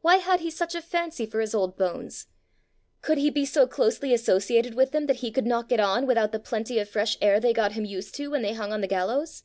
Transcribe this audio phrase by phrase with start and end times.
[0.00, 2.26] Why had he such a fancy for his old bones?
[3.02, 6.32] Could he be so closely associated with them that he could not get on without
[6.32, 8.88] the plenty of fresh air they got him used to when they hung on the
[8.88, 9.44] gallows?